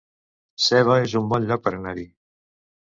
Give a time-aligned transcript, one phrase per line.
[0.69, 2.09] Seva es un bon lloc per anar-hi